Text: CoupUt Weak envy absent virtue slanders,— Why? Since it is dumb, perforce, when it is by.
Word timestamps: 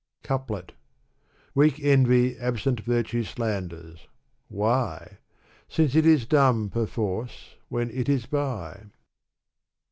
CoupUt 0.23 0.71
Weak 1.53 1.79
envy 1.79 2.35
absent 2.39 2.79
virtue 2.79 3.23
slanders,— 3.23 4.07
Why? 4.49 5.19
Since 5.69 5.93
it 5.93 6.07
is 6.07 6.25
dumb, 6.25 6.71
perforce, 6.71 7.53
when 7.69 7.91
it 7.91 8.09
is 8.09 8.25
by. 8.25 8.85